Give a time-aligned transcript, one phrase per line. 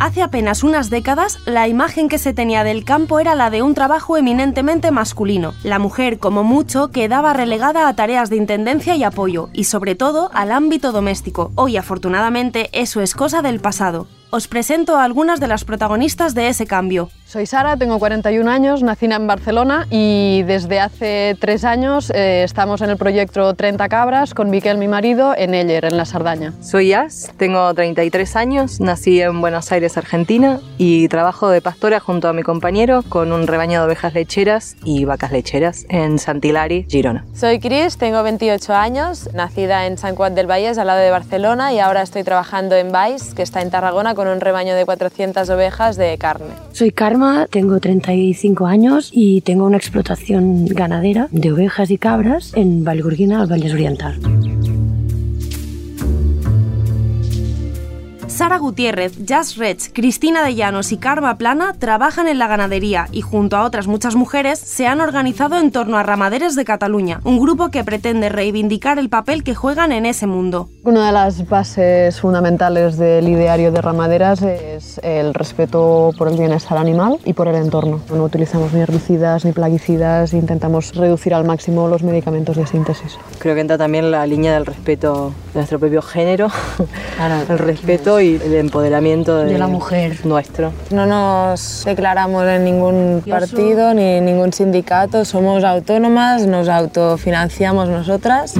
[0.00, 3.74] Hace apenas unas décadas, la imagen que se tenía del campo era la de un
[3.74, 5.52] trabajo eminentemente masculino.
[5.62, 10.30] La mujer, como mucho, quedaba relegada a tareas de intendencia y apoyo, y sobre todo
[10.32, 11.52] al ámbito doméstico.
[11.54, 14.08] Hoy, afortunadamente, eso es cosa del pasado.
[14.30, 17.10] Os presento a algunas de las protagonistas de ese cambio.
[17.30, 22.80] Soy Sara, tengo 41 años, nací en Barcelona y desde hace tres años eh, estamos
[22.80, 26.54] en el proyecto 30 Cabras con Miquel, mi marido, en Eller, en la Sardaña.
[26.60, 32.26] Soy Yas, tengo 33 años, nací en Buenos Aires, Argentina y trabajo de pastora junto
[32.26, 37.26] a mi compañero con un rebaño de ovejas lecheras y vacas lecheras en Santilari, Girona.
[37.32, 41.72] Soy Cris, tengo 28 años, nacida en San Juan del Valles, al lado de Barcelona
[41.72, 45.48] y ahora estoy trabajando en Valls, que está en Tarragona, con un rebaño de 400
[45.48, 46.54] ovejas de carne.
[46.72, 52.82] Soy Karma, tengo 35 años y tengo una explotación ganadera de ovejas y cabras en
[52.82, 54.18] Valgurguina, al Valles Oriental.
[58.30, 63.22] Sara Gutiérrez, Jazz Rech, Cristina de Llanos y Karma Plana trabajan en la ganadería y
[63.22, 67.40] junto a otras muchas mujeres se han organizado en torno a Ramaderes de Cataluña, un
[67.40, 70.68] grupo que pretende reivindicar el papel que juegan en ese mundo.
[70.84, 76.78] Una de las bases fundamentales del ideario de Ramaderas es el respeto por el bienestar
[76.78, 78.00] animal y por el entorno.
[78.14, 83.18] No utilizamos ni herbicidas ni plaguicidas, intentamos reducir al máximo los medicamentos de síntesis.
[83.38, 86.48] Creo que entra también la línea del respeto de nuestro propio género,
[87.48, 90.24] el respeto y el empoderamiento de, De la mujer.
[90.24, 90.72] nuestro.
[90.90, 98.54] No nos declaramos en ningún partido ni en ningún sindicato, somos autónomas, nos autofinanciamos nosotras.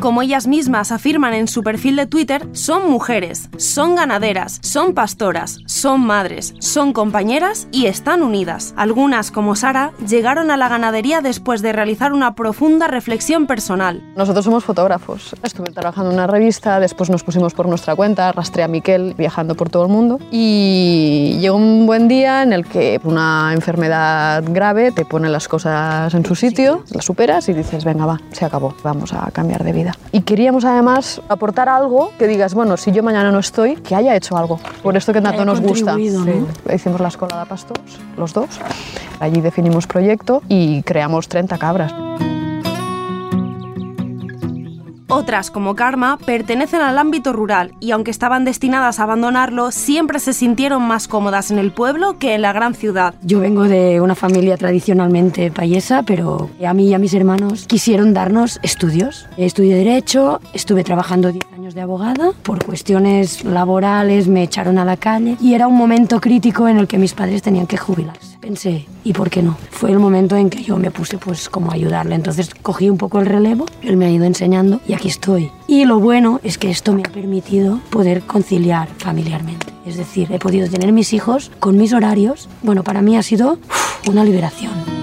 [0.00, 5.58] Como ellas mismas afirman en su perfil de Twitter, son mujeres, son ganaderas, son pastoras,
[5.66, 8.74] son madres, son compañeras y están unidas.
[8.76, 14.00] Algunas, como Sara, llegaron a la ganadería después de realizar una profunda reflexión personal.
[14.14, 15.34] Nosotros somos fotógrafos.
[15.42, 19.56] Estuve trabajando en una revista, después nos pusimos por nuestra cuenta, arrastré a Miquel viajando
[19.56, 24.92] por todo el mundo y llegó un buen día en el que una enfermedad grave
[24.92, 28.76] te pone las cosas en su sitio, las superas y dices, venga, va, se acabó,
[28.84, 29.87] vamos a cambiar de vida.
[30.12, 34.16] Y queríamos además aportar algo que digas, bueno, si yo mañana no estoy, que haya
[34.16, 34.60] hecho algo.
[34.82, 35.96] Por esto que tanto nos gusta.
[35.98, 38.48] Hicimos la escuela de pastores, los dos.
[39.20, 41.92] Allí definimos proyecto y creamos 30 cabras.
[45.10, 50.34] Otras, como Karma, pertenecen al ámbito rural y aunque estaban destinadas a abandonarlo, siempre se
[50.34, 53.14] sintieron más cómodas en el pueblo que en la gran ciudad.
[53.22, 58.12] Yo vengo de una familia tradicionalmente payesa, pero a mí y a mis hermanos quisieron
[58.12, 59.26] darnos estudios.
[59.38, 62.32] Estudié Derecho, estuve trabajando 10 años de abogada.
[62.42, 66.86] Por cuestiones laborales me echaron a la calle y era un momento crítico en el
[66.86, 68.27] que mis padres tenían que jubilarse.
[68.48, 69.58] Pensé, ¿y por qué no?
[69.70, 72.14] Fue el momento en que yo me puse pues como a ayudarle.
[72.14, 75.50] Entonces cogí un poco el relevo, él me ha ido enseñando y aquí estoy.
[75.66, 79.66] Y lo bueno es que esto me ha permitido poder conciliar familiarmente.
[79.84, 82.48] Es decir, he podido tener mis hijos con mis horarios.
[82.62, 83.58] Bueno, para mí ha sido
[84.06, 84.97] una liberación.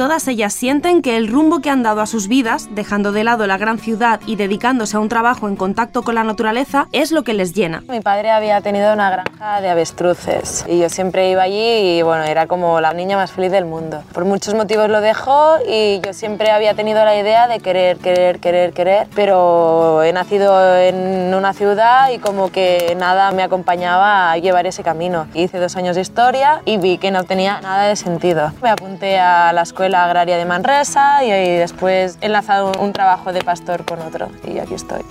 [0.00, 3.46] Todas ellas sienten que el rumbo que han dado a sus vidas, dejando de lado
[3.46, 7.22] la gran ciudad y dedicándose a un trabajo en contacto con la naturaleza, es lo
[7.22, 7.82] que les llena.
[7.86, 12.24] Mi padre había tenido una granja de avestruces y yo siempre iba allí y bueno,
[12.24, 14.02] era como la niña más feliz del mundo.
[14.14, 18.40] Por muchos motivos lo dejó y yo siempre había tenido la idea de querer, querer,
[18.40, 24.38] querer, querer, pero he nacido en una ciudad y como que nada me acompañaba a
[24.38, 25.26] llevar ese camino.
[25.34, 28.50] Hice dos años de historia y vi que no tenía nada de sentido.
[28.62, 33.32] Me apunté a la escuela agraria de Manresa y, y después he enlazado un trabajo
[33.32, 35.02] de pastor con otro y aquí estoy.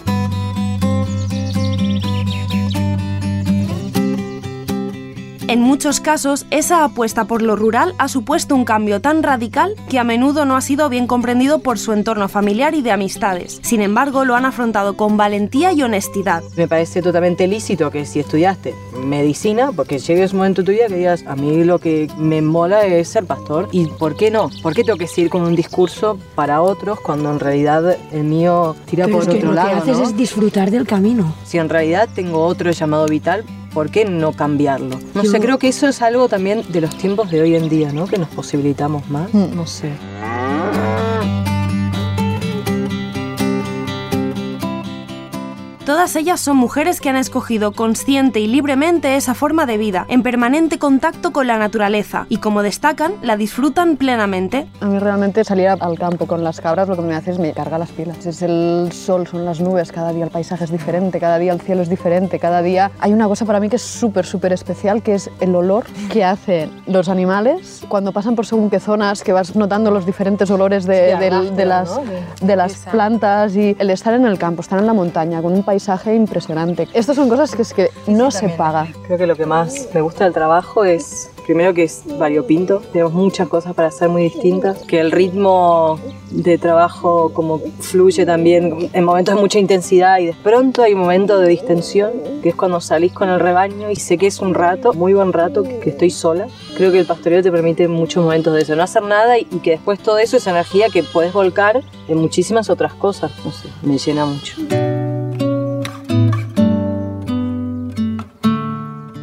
[5.49, 9.97] En muchos casos, esa apuesta por lo rural ha supuesto un cambio tan radical que
[9.97, 13.59] a menudo no ha sido bien comprendido por su entorno familiar y de amistades.
[13.63, 16.43] Sin embargo, lo han afrontado con valentía y honestidad.
[16.55, 20.85] Me parece totalmente lícito que si estudiaste medicina, porque llegue ese momento en tu vida
[20.85, 23.69] que digas, a mí lo que me mola es ser pastor.
[23.71, 24.51] ¿Y por qué no?
[24.61, 28.75] ¿Por qué tengo que seguir con un discurso para otros cuando en realidad el mío
[28.85, 29.69] tira Pero por es que otro lo lado?
[29.69, 30.03] que haces ¿no?
[30.03, 31.33] es disfrutar del camino.
[31.43, 33.43] Si en realidad tengo otro llamado vital,
[33.73, 34.99] ¿por qué no cambiarlo?
[35.13, 37.91] No sé, creo que eso es algo también de los tiempos de hoy en día,
[37.91, 38.07] ¿no?
[38.07, 39.33] Que nos posibilitamos más.
[39.33, 39.55] Mm.
[39.55, 39.91] No sé.
[45.89, 50.21] Todas ellas son mujeres que han escogido consciente y libremente esa forma de vida, en
[50.21, 54.67] permanente contacto con la naturaleza, y como destacan, la disfrutan plenamente.
[54.81, 57.53] A mí realmente salir al campo con las cabras lo que me hace es me
[57.53, 58.23] carga las pilas.
[58.23, 61.59] Es el sol, son las nubes, cada día el paisaje es diferente, cada día el
[61.59, 65.01] cielo es diferente, cada día hay una cosa para mí que es súper, súper especial,
[65.01, 69.33] que es el olor que hacen los animales cuando pasan por según qué zonas, que
[69.33, 72.03] vas notando los diferentes olores de, de las, ¿no?
[72.03, 72.91] De- de las brisa.
[72.91, 75.78] plantas y el estar en el campo, estar en la montaña con un paisaje
[76.13, 76.87] impresionante.
[76.93, 78.87] Estas son cosas que es que no se paga.
[79.05, 83.13] Creo que lo que más me gusta del trabajo es, primero que es variopinto, tenemos
[83.13, 85.99] muchas cosas para hacer muy distintas, que el ritmo
[86.31, 91.41] de trabajo como fluye también en momentos de mucha intensidad y de pronto hay momentos
[91.41, 92.11] de distensión,
[92.43, 95.33] que es cuando salís con el rebaño y sé que es un rato, muy buen
[95.33, 96.47] rato, que estoy sola.
[96.77, 99.59] Creo que el pastoreo te permite muchos momentos de eso, no hacer nada y, y
[99.59, 103.31] que después todo eso es energía que puedes volcar en muchísimas otras cosas.
[103.43, 104.55] No sé, me llena mucho.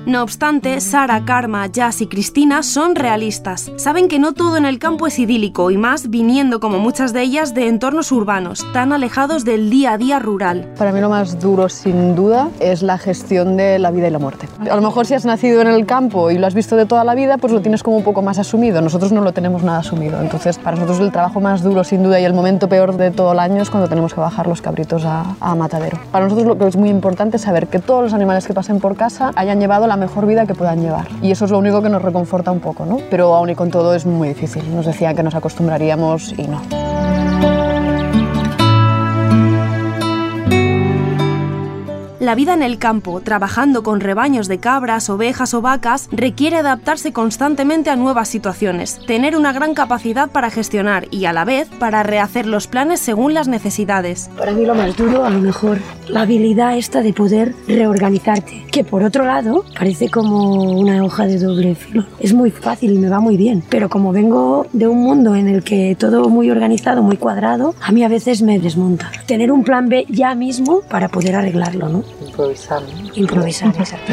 [0.07, 3.73] No obstante, Sara, Karma, Jazz y Cristina son realistas.
[3.75, 7.23] Saben que no todo en el campo es idílico y más viniendo como muchas de
[7.23, 10.73] ellas de entornos urbanos, tan alejados del día a día rural.
[10.79, 14.21] Para mí lo más duro, sin duda, es la gestión de la vida y la
[14.21, 14.47] muerte.
[14.71, 17.03] A lo mejor si has nacido en el campo y lo has visto de toda
[17.03, 18.81] la vida, pues lo tienes como un poco más asumido.
[18.81, 20.21] Nosotros no lo tenemos nada asumido.
[20.21, 23.33] Entonces, para nosotros el trabajo más duro, sin duda, y el momento peor de todo
[23.33, 25.99] el año es cuando tenemos que bajar los cabritos a, a matadero.
[26.13, 28.79] Para nosotros lo que es muy importante es saber que todos los animales que pasen
[28.79, 31.09] por casa hayan llevado la mejor vida que puedan llevar.
[31.23, 32.99] Y eso es lo único que nos reconforta un poco, ¿no?
[33.11, 34.63] Pero aún y con todo es muy difícil.
[34.75, 36.96] Nos decían que nos acostumbraríamos y no.
[42.27, 47.13] La vida en el campo, trabajando con rebaños de cabras, ovejas o vacas, requiere adaptarse
[47.13, 52.03] constantemente a nuevas situaciones, tener una gran capacidad para gestionar y a la vez para
[52.03, 54.29] rehacer los planes según las necesidades.
[54.37, 55.79] Para mí lo más duro, a lo mejor,
[56.09, 61.39] la habilidad esta de poder reorganizarte, que por otro lado parece como una hoja de
[61.39, 62.07] doble filo.
[62.19, 65.47] Es muy fácil y me va muy bien, pero como vengo de un mundo en
[65.47, 69.13] el que todo muy organizado, muy cuadrado, a mí a veces me desmonta.
[69.27, 72.16] Tener un plan B ya mismo para poder arreglarlo, ¿no?
[72.21, 72.83] Improvisar.
[72.83, 73.15] ¿no?
[73.15, 74.13] Improvisar, exacto.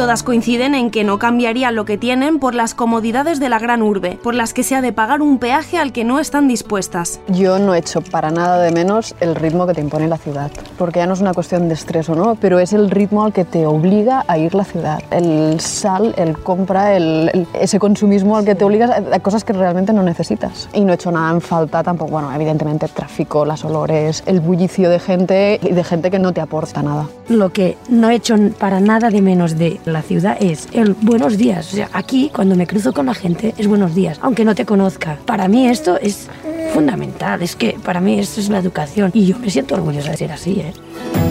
[0.00, 3.82] Todas coinciden en que no cambiarían lo que tienen por las comodidades de la gran
[3.82, 7.20] urbe, por las que se ha de pagar un peaje al que no están dispuestas.
[7.28, 11.00] Yo no echo para nada de menos el ritmo que te impone la ciudad, porque
[11.00, 13.44] ya no es una cuestión de estrés o no, pero es el ritmo al que
[13.44, 15.00] te obliga a ir la ciudad.
[15.10, 19.44] El sal, el compra, el, el- ese consumismo al que te obligas a, a cosas
[19.44, 20.70] que realmente no necesitas.
[20.72, 24.88] Y no echo nada en falta tampoco, bueno, evidentemente el tráfico, las olores, el bullicio
[24.88, 27.06] de gente y de gente que no te aporta nada.
[27.28, 31.36] Lo que no he hecho para nada de menos de la ciudad es el buenos
[31.36, 31.72] días.
[31.72, 34.64] O sea, aquí cuando me cruzo con la gente es buenos días, aunque no te
[34.64, 35.18] conozca.
[35.26, 36.28] Para mí esto es
[36.72, 40.16] fundamental, es que para mí esto es la educación y yo me siento orgullosa de
[40.16, 41.29] ser así, ¿eh?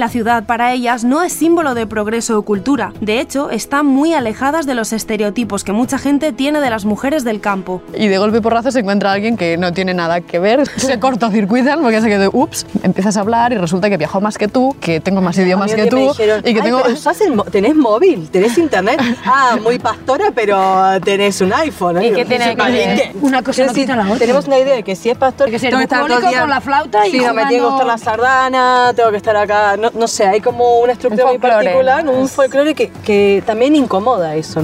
[0.00, 4.14] La ciudad para ellas no es símbolo de progreso o cultura, de hecho, están muy
[4.14, 7.82] alejadas de los estereotipos que mucha gente tiene de las mujeres del campo.
[7.94, 10.98] Y de golpe y porrazo se encuentra alguien que no tiene nada que ver, se
[10.98, 14.74] cortocircuitan porque se quedó, ups, empiezas a hablar y resulta que viajo más que tú,
[14.80, 16.82] que tengo más idiomas que día tú dijeron, y que "Ay, tengo...
[16.82, 18.98] pero tenés móvil, tenés internet.
[19.26, 22.02] Ah, muy pastora, pero tenés un iPhone.
[22.02, 23.12] ¿Y qué tiene que.
[23.20, 24.18] Una cosa no quita la otra.
[24.18, 27.10] Tenemos una idea de que si es pastor, que bucólico día- con la flauta y
[27.10, 29.76] Sí, no, me tiene que gustar la sardana, tengo que estar acá.
[29.76, 34.34] No, no sé, hay como una estructura muy particular, un folclore que, que también incomoda
[34.36, 34.62] eso.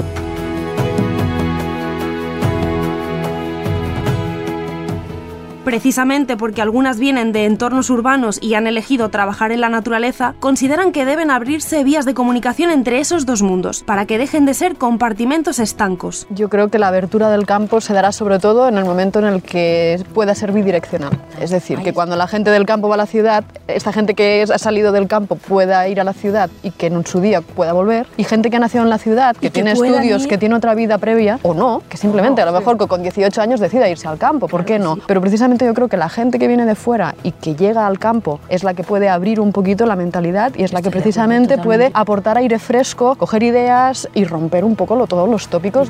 [5.67, 10.93] Precisamente porque algunas vienen de entornos urbanos y han elegido trabajar en la naturaleza, consideran
[10.93, 14.77] que deben abrirse vías de comunicación entre esos dos mundos, para que dejen de ser
[14.77, 16.29] compartimentos estancos.
[16.31, 19.25] Yo creo que la abertura del campo se dará sobre todo en el momento en
[19.25, 21.19] el que pueda ser bidireccional.
[21.41, 24.45] Es decir, que cuando la gente del campo va a la ciudad, esta gente que
[24.49, 27.73] ha salido del campo pueda ir a la ciudad y que en su día pueda
[27.73, 28.07] volver.
[28.17, 30.77] Y gente que ha nacido en la ciudad, que tiene estudios, ir- que tiene otra
[30.77, 34.17] vida previa, o no, que simplemente a lo mejor con 18 años decida irse al
[34.17, 34.97] campo, ¿por qué no?
[35.09, 37.99] Pero precisamente yo creo que la gente que viene de fuera y que llega al
[37.99, 41.57] campo es la que puede abrir un poquito la mentalidad y es la que precisamente
[41.59, 45.89] puede aportar aire fresco, coger ideas y romper un poco lo- todos los tópicos.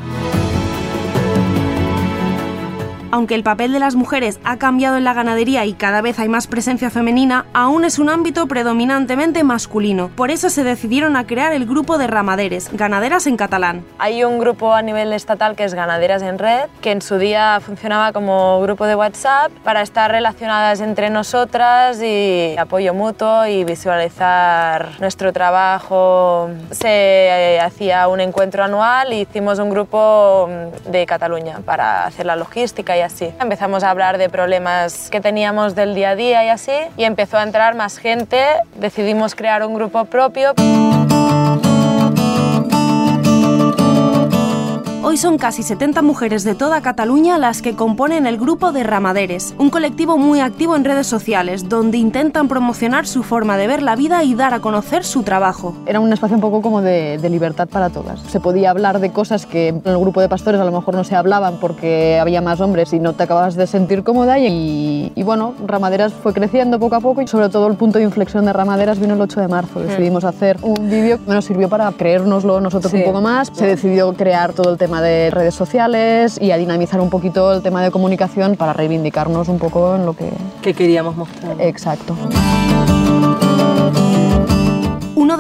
[3.12, 6.28] Aunque el papel de las mujeres ha cambiado en la ganadería y cada vez hay
[6.28, 10.10] más presencia femenina, aún es un ámbito predominantemente masculino.
[10.16, 13.84] Por eso se decidieron a crear el grupo de ramaderes, ganaderas en catalán.
[13.98, 17.60] Hay un grupo a nivel estatal que es Ganaderas en Red, que en su día
[17.60, 24.90] funcionaba como grupo de WhatsApp para estar relacionadas entre nosotras y apoyo mutuo y visualizar
[25.00, 26.50] nuestro trabajo.
[26.70, 32.26] Se eh, hacía un encuentro anual y hicimos un grupo mm, de Cataluña para hacer
[32.26, 33.32] la logística y así.
[33.40, 37.38] Empezamos a hablar de problemas que teníamos del día a día y así y empezó
[37.38, 38.42] a entrar más gente.
[38.76, 40.54] Decidimos crear un grupo propio.
[45.08, 49.54] Hoy son casi 70 mujeres de toda Cataluña las que componen el grupo de Ramaderes,
[49.56, 53.94] un colectivo muy activo en redes sociales, donde intentan promocionar su forma de ver la
[53.94, 55.74] vida y dar a conocer su trabajo.
[55.86, 58.18] Era un espacio un poco como de, de libertad para todas.
[58.22, 61.04] Se podía hablar de cosas que en el grupo de pastores a lo mejor no
[61.04, 65.22] se hablaban porque había más hombres y no te acabas de sentir cómoda y, y
[65.22, 68.52] bueno, Ramaderas fue creciendo poco a poco y sobre todo el punto de inflexión de
[68.52, 69.78] Ramaderas vino el 8 de marzo.
[69.78, 72.98] Decidimos hacer un vídeo que nos sirvió para creérnoslo nosotros Sí.
[72.98, 73.52] un poco más.
[73.52, 77.62] Se decidió crear todo el tema de redes sociales y a dinamizar un poquito el
[77.62, 80.30] tema de comunicación para reivindicarnos un poco en lo que...
[80.62, 81.60] que queríamos mostrar.
[81.60, 82.16] Exacto.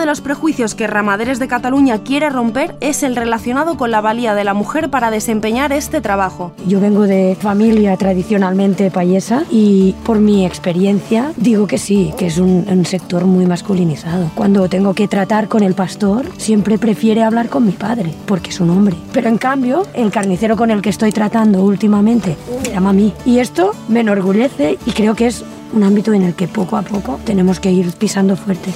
[0.06, 4.44] Los prejuicios que Ramaderes de Cataluña quiere romper es el relacionado con la valía de
[4.44, 6.52] la mujer para desempeñar este trabajo.
[6.64, 12.38] Yo vengo de familia tradicionalmente payesa y por mi experiencia digo que sí, que es
[12.38, 14.30] un, un sector muy masculinizado.
[14.36, 18.60] Cuando tengo que tratar con el pastor, siempre prefiere hablar con mi padre, porque es
[18.60, 18.94] un hombre.
[19.12, 23.12] Pero en cambio, el carnicero con el que estoy tratando últimamente me llama a mí.
[23.24, 26.82] Y esto me enorgullece y creo que es un ámbito en el que poco a
[26.82, 28.70] poco tenemos que ir pisando fuerte.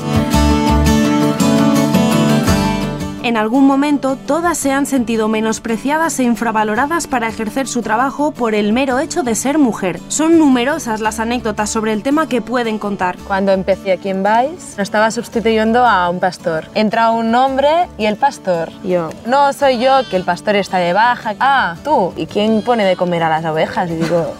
[3.22, 8.54] En algún momento, todas se han sentido menospreciadas e infravaloradas para ejercer su trabajo por
[8.54, 10.00] el mero hecho de ser mujer.
[10.08, 13.18] Son numerosas las anécdotas sobre el tema que pueden contar.
[13.26, 16.68] Cuando empecé aquí en Vice, no estaba sustituyendo a un pastor.
[16.74, 18.72] Entra un hombre y el pastor.
[18.84, 21.34] Yo, no soy yo, que el pastor está de baja.
[21.40, 22.14] Ah, tú.
[22.16, 23.90] ¿Y quién pone de comer a las ovejas?
[23.90, 24.32] Y digo,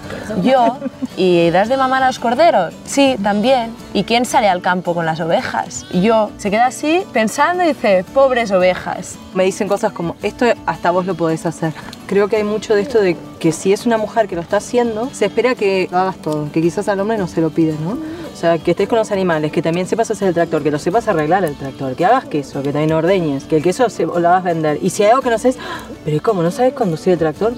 [0.43, 0.79] yo.
[1.19, 2.73] ¿Y das de mamar a los corderos?
[2.87, 3.75] Sí, también.
[3.92, 5.85] ¿Y quién sale al campo con las ovejas?
[5.92, 6.30] Yo.
[6.38, 9.16] Se queda así pensando y dice, pobres ovejas.
[9.35, 11.73] Me dicen cosas como, esto hasta vos lo podés hacer.
[12.06, 14.59] Creo que hay mucho de esto de que si es una mujer que lo está
[14.59, 17.76] haciendo, se espera que lo hagas todo, que quizás al hombre no se lo pide,
[17.82, 17.99] ¿no?
[18.32, 20.78] O sea, que estés con los animales, que también sepas hacer el tractor, que lo
[20.78, 24.16] sepas arreglar el tractor, que hagas queso, que también ordeñes, que el queso se, lo
[24.16, 24.78] hagas vender.
[24.82, 25.59] Y si hay algo que no sabes,
[26.04, 26.42] pero ¿y cómo?
[26.42, 27.54] ¿No sabes conducir el tractor?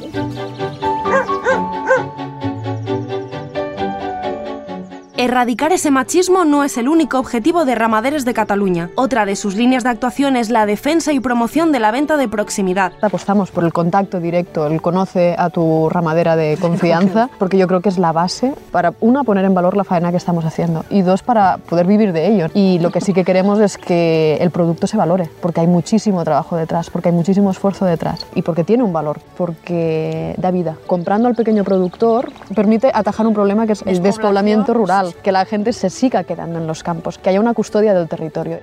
[5.32, 8.90] Erradicar ese machismo no es el único objetivo de Ramaderes de Cataluña.
[8.96, 12.28] Otra de sus líneas de actuación es la defensa y promoción de la venta de
[12.28, 12.92] proximidad.
[13.00, 17.80] Apostamos por el contacto directo, el conoce a tu ramadera de confianza, porque yo creo
[17.80, 21.00] que es la base para, una, poner en valor la faena que estamos haciendo y
[21.00, 22.48] dos, para poder vivir de ello.
[22.52, 26.22] Y lo que sí que queremos es que el producto se valore, porque hay muchísimo
[26.24, 30.76] trabajo detrás, porque hay muchísimo esfuerzo detrás y porque tiene un valor, porque da vida.
[30.86, 35.44] Comprando al pequeño productor permite atajar un problema que es el despoblamiento rural, que la
[35.44, 38.60] gente se siga quedando en los campos, que haya una custodia del territorio.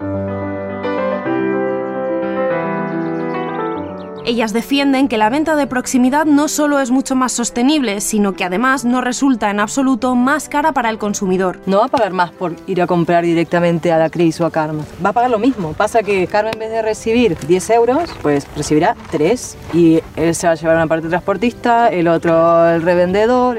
[4.29, 8.43] Ellas defienden que la venta de proximidad no solo es mucho más sostenible, sino que
[8.43, 11.59] además no resulta en absoluto más cara para el consumidor.
[11.65, 14.51] No va a pagar más por ir a comprar directamente a la Cris o a
[14.51, 14.85] Carmen.
[15.03, 15.73] Va a pagar lo mismo.
[15.73, 20.45] Pasa que Carmen en vez de recibir 10 euros, pues recibirá 3 y él se
[20.45, 23.57] va a llevar una parte transportista, el otro el revendedor.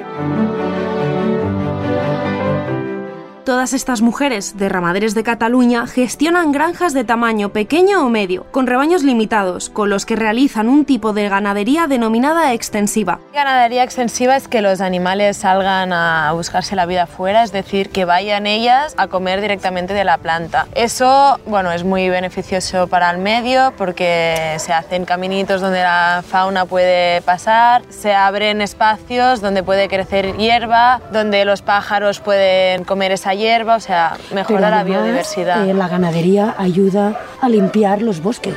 [3.45, 8.67] Todas estas mujeres de Ramaderes de Cataluña gestionan granjas de tamaño pequeño o medio, con
[8.67, 13.19] rebaños limitados, con los que realizan un tipo de ganadería denominada extensiva.
[13.33, 18.05] Ganadería extensiva es que los animales salgan a buscarse la vida afuera, es decir, que
[18.05, 20.67] vayan ellas a comer directamente de la planta.
[20.75, 26.67] Eso, bueno, es muy beneficioso para el medio porque se hacen caminitos donde la fauna
[26.67, 33.30] puede pasar, se abren espacios donde puede crecer hierba, donde los pájaros pueden comer esa
[33.35, 35.69] hierba, o sea, Pero mejora la además, biodiversidad.
[35.69, 38.55] eh, la ganadería ayuda a limpiar los bosques.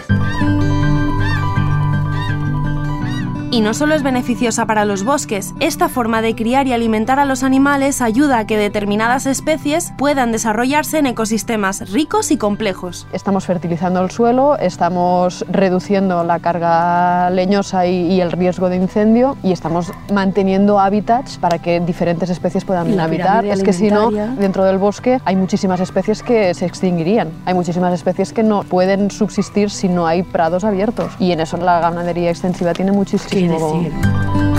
[3.54, 7.26] Y no solo es beneficiosa para los bosques, esta forma de criar y alimentar a
[7.26, 13.06] los animales ayuda a que determinadas especies puedan desarrollarse en ecosistemas ricos y complejos.
[13.14, 19.38] Estamos fertilizando el suelo, estamos reduciendo la carga leñosa y, y el riesgo de incendio
[19.44, 23.46] y estamos manteniendo hábitats para que diferentes especies puedan habitar.
[23.46, 27.30] Es que si no, dentro del bosque hay muchísimas especies que se extinguirían.
[27.46, 31.14] Hay muchísimas especies que no pueden subsistir si no hay prados abiertos.
[31.20, 34.53] Y en eso la ganadería extensiva tiene muchísimo Quiere decir,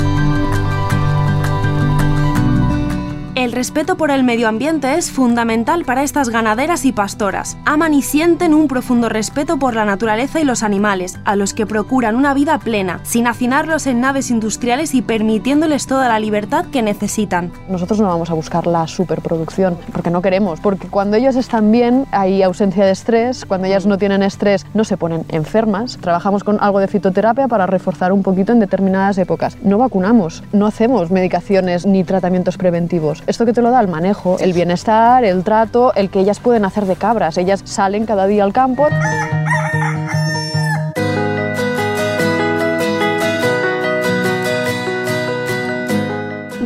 [3.36, 7.56] El respeto por el medio ambiente es fundamental para estas ganaderas y pastoras.
[7.64, 11.66] Aman y sienten un profundo respeto por la naturaleza y los animales, a los que
[11.66, 16.80] procuran una vida plena, sin hacinarlos en naves industriales y permitiéndoles toda la libertad que
[16.82, 17.50] necesitan.
[17.68, 22.06] Nosotros no vamos a buscar la superproducción, porque no queremos, porque cuando ellos están bien
[22.12, 25.98] hay ausencia de estrés, cuando ellas no tienen estrés no se ponen enfermas.
[26.00, 29.58] Trabajamos con algo de fitoterapia para reforzar un poquito en determinadas épocas.
[29.64, 33.23] No vacunamos, no hacemos medicaciones ni tratamientos preventivos.
[33.26, 36.64] Esto que te lo da el manejo, el bienestar, el trato, el que ellas pueden
[36.64, 37.38] hacer de cabras.
[37.38, 38.88] Ellas salen cada día al campo.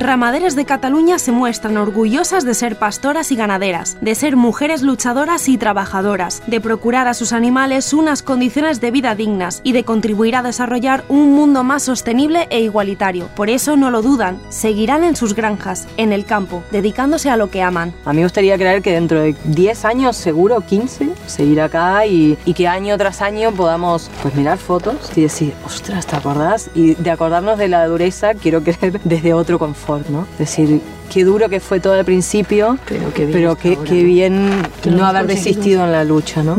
[0.01, 5.49] Ramaderes de Cataluña se muestran orgullosas de ser pastoras y ganaderas, de ser mujeres luchadoras
[5.49, 10.37] y trabajadoras, de procurar a sus animales unas condiciones de vida dignas y de contribuir
[10.37, 13.29] a desarrollar un mundo más sostenible e igualitario.
[13.35, 17.51] Por eso no lo dudan, seguirán en sus granjas, en el campo, dedicándose a lo
[17.51, 17.93] que aman.
[18.05, 22.37] A mí me gustaría creer que dentro de 10 años, seguro 15, seguir acá y,
[22.55, 26.71] que año tras año podamos pues mirar fotos y decir, ostras, ¿te acordás?
[26.75, 29.88] Y de acordarnos de la dureza, quiero creer desde otro confort.
[30.09, 30.27] ¿No?
[30.35, 30.81] Es decir,
[31.13, 33.91] qué duro que fue todo al principio, Pero qué bien pero qué, ahora.
[33.91, 36.57] qué bien Que no haber desistido en la lucha, ¿no?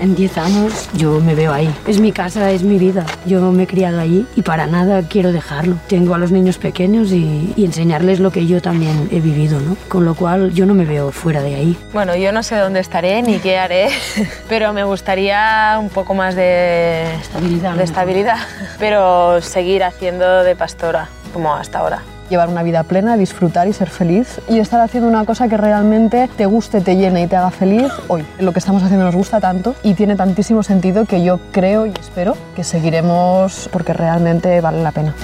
[0.00, 1.72] En 10 años yo me veo ahí.
[1.86, 3.06] Es mi casa, es mi vida.
[3.26, 5.76] Yo me he criado allí y para nada quiero dejarlo.
[5.86, 9.76] Tengo a los niños pequeños y, y enseñarles lo que yo también he vivido, ¿no?
[9.88, 11.78] Con lo cual yo no me veo fuera de ahí.
[11.92, 13.88] Bueno, yo no sé dónde estaré ni qué haré,
[14.48, 18.38] pero me gustaría un poco más de Estabilidad, de estabilidad,
[18.80, 22.02] pero seguir haciendo de pastora como hasta ahora.
[22.34, 26.28] Llevar una vida plena, disfrutar y ser feliz y estar haciendo una cosa que realmente
[26.36, 28.26] te guste, te llene y te haga feliz hoy.
[28.40, 31.90] Lo que estamos haciendo nos gusta tanto y tiene tantísimo sentido que yo creo y
[31.90, 35.14] espero que seguiremos porque realmente vale la pena.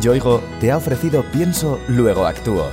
[0.00, 2.72] Yoigo te ha ofrecido Pienso, luego actúo.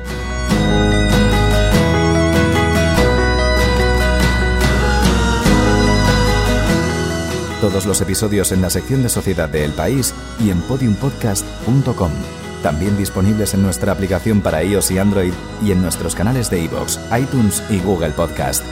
[7.61, 12.11] Todos los episodios en la sección de Sociedad de El País y en podiumpodcast.com.
[12.63, 16.97] También disponibles en nuestra aplicación para iOS y Android y en nuestros canales de iVoox,
[17.15, 18.63] iTunes y Google Podcast.